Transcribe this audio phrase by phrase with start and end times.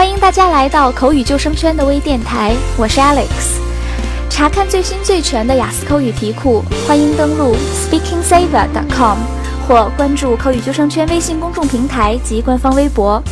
[0.00, 3.60] 欢迎大家来到口语救生圈的微电台，我是 Alex。
[4.30, 9.18] 查看最新最全的雅思口语题库，欢迎登录 SpeakingSaver.com
[9.68, 13.22] 或关注口语救生圈微信公众平台及官方微博。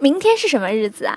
[0.00, 1.16] 明天是什么日子啊？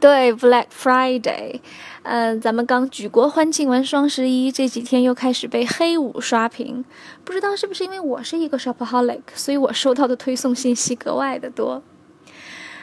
[0.00, 1.60] 对，Black Friday。
[2.04, 6.82] 嗯，咱们刚举国欢庆完双十一，这几天又开始被黑五刷屏。
[7.22, 11.82] 不知道是不是因为我是一个 shopaholic，所以我收到的推送信息格外的多。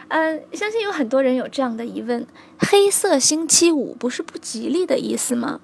[0.09, 2.27] 嗯，相信有很多人有这样的疑问：
[2.59, 5.59] 黑色星期五不是不吉利的意思吗？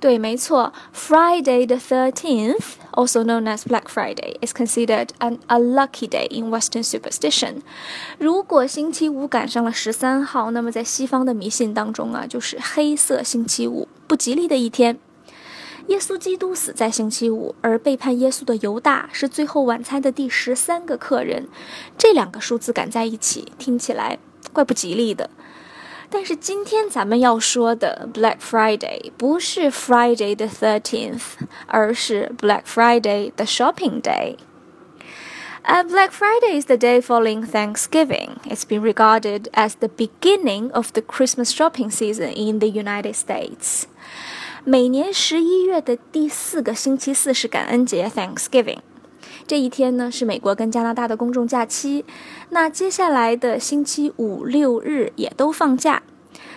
[0.00, 6.84] 对，没错，Friday the thirteenth, also known as Black Friday, is considered an unlucky day in Western
[6.84, 7.62] superstition。
[8.18, 14.98] 如果星期五赶上了十三号，那么在西方的迷信当中啊，就是黑色星期五，不吉利的一天。
[15.88, 21.48] 耶稣基督死在星期五，而背叛耶稣的犹大是最后晚餐的第十三个客人，
[21.96, 24.18] 这两个数字赶在一起，听起来
[24.52, 25.30] 怪不吉利的。
[26.09, 31.21] 但是今天咱们要说的 Black Friday 不是 Friday the thirteenth，
[31.67, 38.37] 而是 Black Friday the shopping day。Uh, Black Friday is the day following Thanksgiving.
[38.45, 43.83] It's been regarded as the beginning of the Christmas shopping season in the United States.
[44.65, 48.79] 每年十一月的第四个星期四是感恩节 Thanksgiving。
[49.46, 52.04] 这一天呢是美国跟加拿大的公众假期，
[52.50, 56.02] 那接下来的星期五六日也都放假。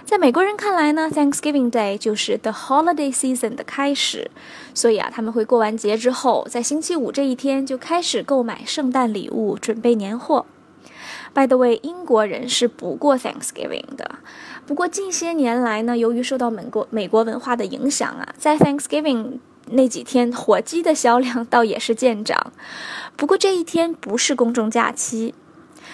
[0.04, 4.30] 在美国人看来呢，Thanksgiving Day 就是 the holiday season 的开始，
[4.74, 10.46] 所以啊，他们会过完节之后，在星期五这一天就开始购买圣诞礼物，准备年货。
[11.34, 14.20] By the way，英国人是不过 Thanksgiving 的。
[14.68, 22.52] 不过近些年来呢，由于受到美国美国文化的影响啊，在 Thanksgiving 那几天火鸡的销量倒也是见涨，
[23.16, 25.34] 不过这一天不是公众假期，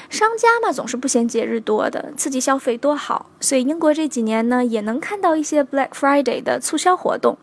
[0.09, 7.37] 商家嘛总是不嫌节日多的，刺激消费多好，所以英国这几年呢也能看到一些 Black Friday 的促销活动。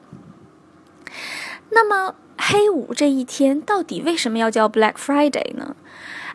[1.70, 5.76] 那么黑五这一天到底为什么要叫 Black Friday 呢？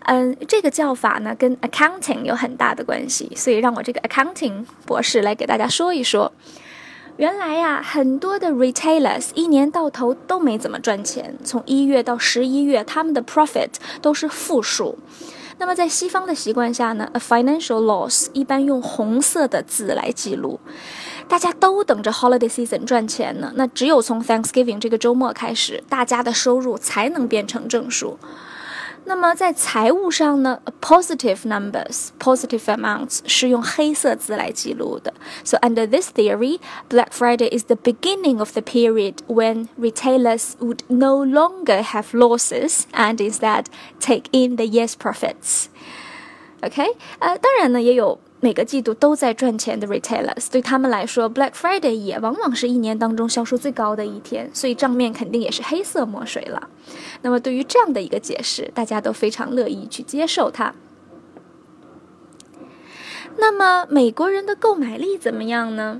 [0.05, 6.31] 嗯，这个叫法呢跟 accounting 有很大的关系，所以让我这个 accounting 博士来给大家说一说。
[7.19, 13.71] 原来呀，很多的 retailers 一年到头都没怎么赚钱，从一月到十一月，他们的 profit
[14.01, 14.97] 都是负数。
[15.57, 20.61] 那么在西方的习惯下呢，a financial loss 一般用红色的字来记录。
[21.27, 28.17] 大家都等着 holiday season 赚钱呢，那只有从 Thanksgiving 这个周末开始，大家的收入才能变成正数。
[29.04, 35.12] 那么在财务上呢，positive numbers, positive amounts 是用黑色字来记录的。
[35.44, 41.24] So under this theory, Black Friday is the beginning of the period when retailers would no
[41.24, 43.66] longer have losses and instead
[44.00, 45.66] take in the year's profits.
[46.62, 56.69] OK，呃，当然呢，也有 每个季度都在赚钱的 retailers，对他们来说，Black Friday 也往往是一年当中销售最高的一天，所以账面肯定也是黑色墨水了。
[57.21, 60.73] 那么对于这样的一个解释，大家都非常乐意去接受它。
[63.37, 65.99] 那么美国人的购买力怎么样呢？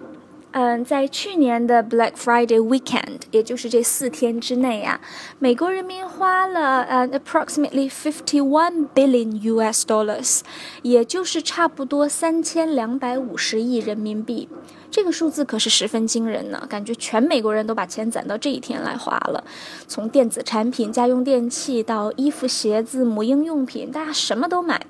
[0.51, 4.99] 嗯，在去年的 Black Friday weekend，也就是这四天之内啊，
[5.37, 10.39] 美国人民花了呃 approximately fifty one billion US dollars，
[10.81, 14.49] 也就是差不多三千两百五十亿人民币。
[14.89, 19.43] 这个数字可是十分惊人呢，感觉全美国人都把钱攒到这一天来花了。
[19.87, 24.81] 从电子产品、家用电器到衣服、鞋子、母婴用品，大家什么都买。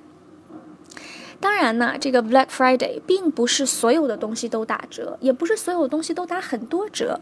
[1.40, 7.20] 当然呢，这个 Black Friday 并不是所有的东西都打折，也不是所有东西都打很多折。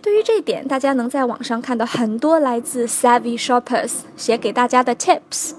[0.00, 5.52] 对于这点，大家能在网上看到很多来自 Savvy Shoppers 写给大家的 tips。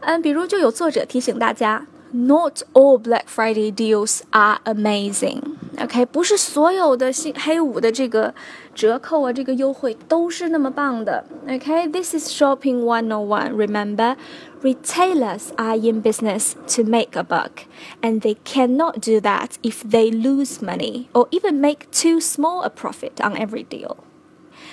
[0.00, 8.34] 嗯，比如就有作者提醒大家，Not all Black Friday deals are amazing。OK，不是所有的新黑五的这个
[8.74, 11.24] 折扣啊，这个优惠都是那么棒的。
[11.48, 14.16] OK，this is shopping one on one。Remember。
[14.62, 17.66] Retailers are in business to make a buck,
[18.02, 22.70] and they cannot do that if they lose money or even make too small a
[22.70, 24.04] profit on every deal.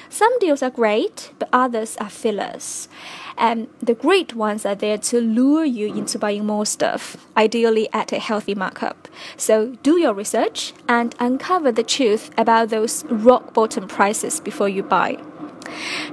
[0.09, 2.89] Some deals are great, but others are fillers.
[3.37, 8.11] And the great ones are there to lure you into buying more stuff, ideally at
[8.11, 9.07] a healthy markup.
[9.37, 14.83] So do your research and uncover the truth about those rock bottom prices before you
[14.83, 15.17] buy.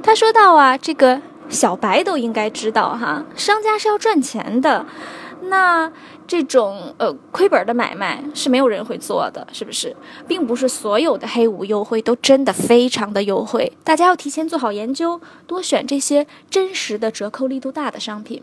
[0.02, 4.86] 他说到啊，这个 小白都应该知道哈，商家是要赚钱的。
[5.44, 5.92] 那
[6.25, 9.94] 这种呃亏本的买卖是没有人会做的，是不是？
[10.25, 18.42] 并不是所有的黑五优惠都真的非常的优惠，大家要提前做好研究，多选这些真实的折扣力度大的商品。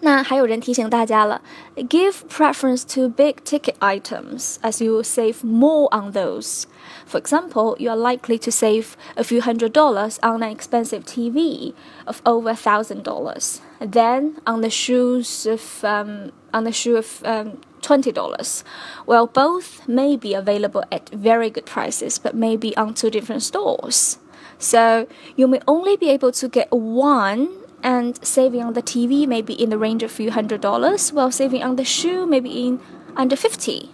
[0.00, 1.40] 那还有人提醒大家了，
[1.76, 6.64] give preference to big ticket items as you save more on those.
[7.06, 11.72] For example, you are likely to save a few hundred dollars on an expensive TV
[12.06, 17.22] of over a thousand dollars, then on the shoes of um, on the shoe of
[17.24, 18.62] um, twenty dollars.
[19.06, 23.42] Well, both may be available at very good prices, but may be on two different
[23.42, 24.18] stores.
[24.58, 25.06] So
[25.36, 27.48] you may only be able to get one
[27.81, 31.31] and saving on the TV may be in the range of few hundred dollars, while
[31.31, 32.79] saving on the shoe maybe in
[33.15, 33.89] under fifty,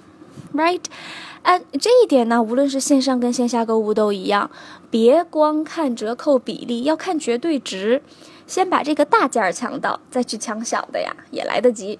[0.54, 0.83] right?
[1.44, 4.51] 嗯，这一点呢，无论是线上跟线下购物都一样，
[4.89, 8.04] 别光看折扣比例，要看绝对值。
[8.45, 11.98] 先把这个大件儿抢到，再去抢小的呀，也来得及。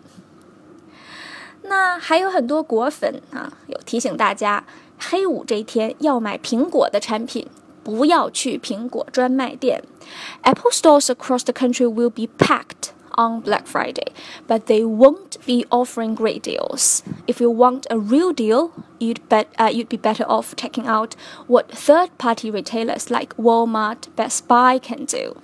[1.64, 4.66] 那还有很多果粉啊，有提醒大家，
[5.00, 7.48] 黑五这一天要买苹果的产品。
[7.83, 9.83] 不要去苹果专卖店。
[10.43, 14.13] Apple stores across the country will be packed on Black Friday,
[14.47, 17.01] but they won't be offering great deals.
[17.27, 21.15] If you want a real deal, you'd bet uh, you'd be better off checking out
[21.47, 25.37] what third-party retailers like Walmart, Best Buy can do.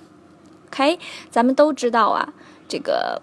[0.69, 0.99] OK，
[1.31, 2.35] 咱们都知道啊，
[2.69, 3.23] 这个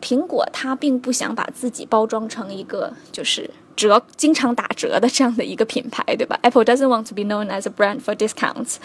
[0.00, 8.75] 苹果它并不想把自己包装成一个就是 折经常打折的这样的一个品牌，对吧？Apple doesn't want to be known as a brand for discounts，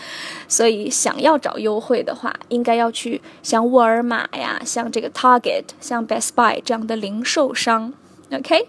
[0.47, 7.95] 所以想要找优惠的话，应该要去像沃尔玛呀、像这个 Target、像 Best Buy 这样的零售商。
[8.31, 8.69] OK。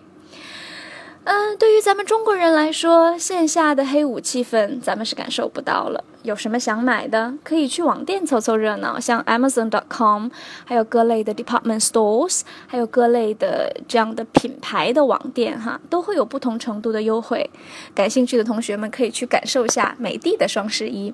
[1.25, 6.03] 嗯，对于咱们中国人来说，线下的黑五气氛咱们是感受不到了。
[6.23, 10.27] 有什么想买的，可以去网店凑凑热闹，像 Amazon.com，
[10.65, 17.49] 还有各类的 department stores，还有各类的这样的品牌的网店，哈，都会有不同程度的优惠。
[17.95, 21.13] 感兴趣的同学们可以去感受一下美的的双十一。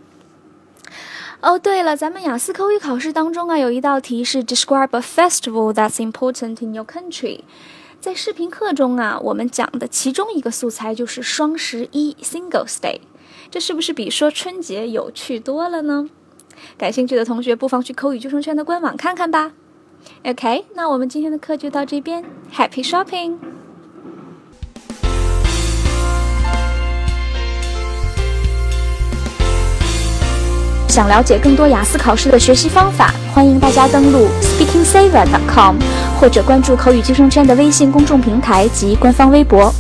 [1.42, 7.42] 哦，对了，咱们雅思口语考试当中啊，有一道题是 Describe a festival that's important in your country。
[8.02, 13.02] 在视频课中啊，我们讲的其中一个素材就是双十一 （Singles Day），
[13.52, 16.10] 这是不是比说春节有趣多了呢？
[16.78, 19.52] 感兴趣的同学不妨去口语救生圈的官网看看吧。
[20.24, 22.24] OK，那我们今天的课就到这边
[22.56, 23.36] ，Happy Shopping！
[30.88, 35.76] 想了解更多雅思考试的学习方法，欢迎大家登录 SpeakingSaver.com。
[36.20, 39.74] 或者关注口语救生圈的微信公众平台及官方微博。